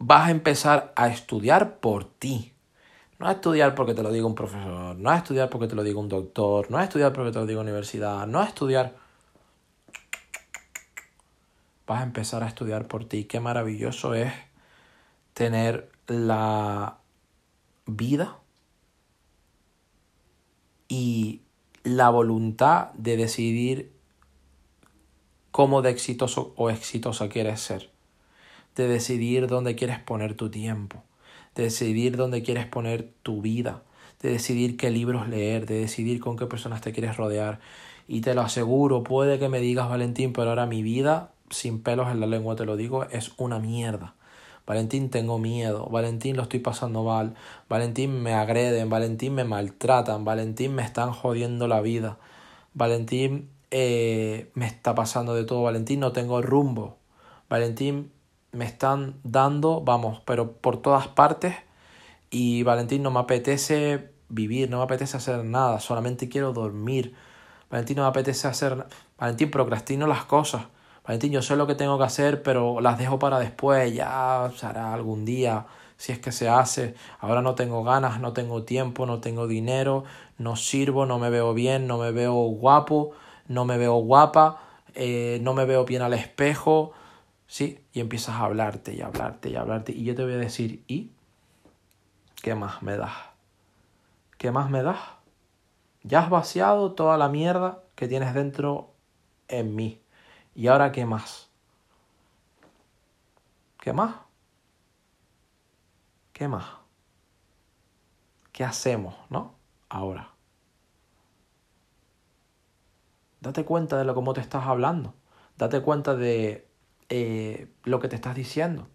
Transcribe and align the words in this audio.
vas 0.00 0.28
a 0.28 0.30
empezar 0.30 0.92
a 0.96 1.08
estudiar 1.08 1.78
por 1.78 2.04
ti. 2.04 2.52
No 3.18 3.28
a 3.28 3.32
estudiar 3.32 3.74
porque 3.74 3.94
te 3.94 4.02
lo 4.02 4.10
diga 4.10 4.26
un 4.26 4.34
profesor, 4.34 4.96
no 4.96 5.10
a 5.10 5.18
estudiar 5.18 5.50
porque 5.50 5.68
te 5.68 5.74
lo 5.74 5.84
diga 5.84 6.00
un 6.00 6.08
doctor, 6.08 6.70
no 6.70 6.78
a 6.78 6.84
estudiar 6.84 7.12
porque 7.12 7.30
te 7.30 7.38
lo 7.38 7.46
diga 7.46 7.60
universidad, 7.60 8.26
no 8.26 8.40
a 8.40 8.46
estudiar... 8.46 8.96
Vas 11.86 12.00
a 12.00 12.04
empezar 12.04 12.42
a 12.42 12.46
estudiar 12.46 12.88
por 12.88 13.04
ti. 13.04 13.24
Qué 13.24 13.40
maravilloso 13.40 14.14
es 14.14 14.32
tener 15.34 15.90
la 16.06 16.98
vida 17.86 18.38
y 20.88 21.42
la 21.82 22.08
voluntad 22.10 22.92
de 22.94 23.16
decidir 23.16 23.92
cómo 25.50 25.82
de 25.82 25.90
exitoso 25.90 26.54
o 26.56 26.70
exitosa 26.70 27.28
quieres 27.28 27.60
ser, 27.60 27.90
de 28.76 28.88
decidir 28.88 29.46
dónde 29.46 29.74
quieres 29.74 29.98
poner 29.98 30.34
tu 30.34 30.50
tiempo, 30.50 31.02
de 31.54 31.64
decidir 31.64 32.16
dónde 32.16 32.42
quieres 32.42 32.66
poner 32.66 33.12
tu 33.22 33.42
vida, 33.42 33.82
de 34.22 34.30
decidir 34.30 34.76
qué 34.76 34.90
libros 34.90 35.28
leer, 35.28 35.66
de 35.66 35.80
decidir 35.80 36.20
con 36.20 36.36
qué 36.36 36.46
personas 36.46 36.80
te 36.80 36.92
quieres 36.92 37.16
rodear. 37.16 37.60
Y 38.06 38.20
te 38.20 38.34
lo 38.34 38.42
aseguro, 38.42 39.02
puede 39.02 39.38
que 39.38 39.48
me 39.48 39.60
digas 39.60 39.88
Valentín, 39.88 40.32
pero 40.32 40.50
ahora 40.50 40.66
mi 40.66 40.82
vida, 40.82 41.32
sin 41.50 41.82
pelos 41.82 42.10
en 42.10 42.20
la 42.20 42.26
lengua 42.26 42.56
te 42.56 42.64
lo 42.64 42.76
digo, 42.76 43.04
es 43.04 43.32
una 43.36 43.58
mierda. 43.58 44.14
Valentín 44.66 45.10
tengo 45.10 45.38
miedo, 45.38 45.86
Valentín 45.86 46.36
lo 46.36 46.44
estoy 46.44 46.60
pasando 46.60 47.02
mal, 47.02 47.34
Valentín 47.68 48.22
me 48.22 48.34
agreden, 48.34 48.88
Valentín 48.88 49.34
me 49.34 49.42
maltratan, 49.42 50.24
Valentín 50.24 50.74
me 50.74 50.82
están 50.82 51.12
jodiendo 51.12 51.66
la 51.66 51.80
vida, 51.80 52.18
Valentín 52.74 53.48
eh, 53.72 54.50
me 54.54 54.66
está 54.66 54.94
pasando 54.94 55.34
de 55.34 55.44
todo, 55.44 55.62
Valentín 55.62 55.98
no 55.98 56.12
tengo 56.12 56.40
rumbo, 56.40 56.98
Valentín 57.48 58.12
me 58.52 58.64
están 58.64 59.14
dando, 59.22 59.80
vamos, 59.80 60.20
pero 60.24 60.52
por 60.52 60.76
todas 60.78 61.08
partes. 61.08 61.54
Y 62.30 62.62
Valentín 62.62 63.02
no 63.02 63.10
me 63.10 63.20
apetece 63.20 64.10
vivir, 64.28 64.70
no 64.70 64.78
me 64.78 64.84
apetece 64.84 65.16
hacer 65.16 65.44
nada, 65.44 65.80
solamente 65.80 66.28
quiero 66.28 66.52
dormir, 66.52 67.14
Valentín 67.70 67.96
no 67.96 68.02
me 68.02 68.08
apetece 68.08 68.48
hacer, 68.48 68.86
Valentín 69.18 69.50
procrastino 69.50 70.06
las 70.06 70.24
cosas, 70.24 70.66
Valentín, 71.04 71.32
yo 71.32 71.42
sé 71.42 71.56
lo 71.56 71.66
que 71.66 71.74
tengo 71.74 71.98
que 71.98 72.04
hacer, 72.04 72.42
pero 72.42 72.80
las 72.80 72.98
dejo 72.98 73.18
para 73.18 73.38
después, 73.40 73.92
ya 73.92 74.50
se 74.54 74.66
hará 74.66 74.94
algún 74.94 75.24
día, 75.24 75.66
si 75.96 76.12
es 76.12 76.18
que 76.18 76.30
se 76.32 76.48
hace. 76.48 76.94
Ahora 77.18 77.42
no 77.42 77.54
tengo 77.54 77.82
ganas, 77.82 78.20
no 78.20 78.32
tengo 78.32 78.62
tiempo, 78.62 79.06
no 79.06 79.20
tengo 79.20 79.46
dinero, 79.46 80.04
no 80.38 80.56
sirvo, 80.56 81.06
no 81.06 81.18
me 81.18 81.28
veo 81.28 81.52
bien, 81.52 81.86
no 81.86 81.98
me 81.98 82.12
veo 82.12 82.34
guapo, 82.34 83.12
no 83.48 83.64
me 83.64 83.76
veo 83.76 83.96
guapa, 83.96 84.60
eh, 84.94 85.40
no 85.42 85.52
me 85.52 85.64
veo 85.64 85.84
bien 85.84 86.02
al 86.02 86.14
espejo, 86.14 86.92
¿sí? 87.50 87.84
Y 87.92 87.98
empiezas 87.98 88.36
a 88.36 88.44
hablarte 88.44 88.94
y 88.94 89.02
hablarte 89.02 89.50
y 89.50 89.56
hablarte. 89.56 89.90
Y 89.90 90.04
yo 90.04 90.14
te 90.14 90.22
voy 90.22 90.34
a 90.34 90.36
decir, 90.36 90.84
¿y 90.86 91.10
qué 92.40 92.54
más 92.54 92.80
me 92.80 92.96
das? 92.96 93.12
¿Qué 94.38 94.52
más 94.52 94.70
me 94.70 94.84
das? 94.84 95.00
Ya 96.04 96.20
has 96.20 96.30
vaciado 96.30 96.92
toda 96.92 97.18
la 97.18 97.28
mierda 97.28 97.82
que 97.96 98.06
tienes 98.06 98.34
dentro 98.34 98.94
en 99.48 99.74
mí. 99.74 100.00
¿Y 100.54 100.68
ahora 100.68 100.92
qué 100.92 101.04
más? 101.04 101.50
¿Qué 103.80 103.92
más? 103.92 104.14
¿Qué 106.32 106.46
más? 106.46 106.66
¿Qué 108.52 108.62
hacemos, 108.62 109.16
no? 109.28 109.56
Ahora. 109.88 110.30
Date 113.40 113.64
cuenta 113.64 113.98
de 113.98 114.04
lo 114.04 114.14
cómo 114.14 114.34
te 114.34 114.40
estás 114.40 114.66
hablando. 114.66 115.14
Date 115.56 115.82
cuenta 115.82 116.14
de 116.14 116.69
eh, 117.10 117.68
lo 117.84 118.00
que 118.00 118.08
te 118.08 118.16
estás 118.16 118.34
diciendo. 118.36 118.88